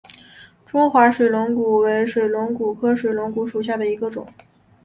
[0.65, 4.25] 中华水龙骨为水龙骨科水龙骨属下的一个种。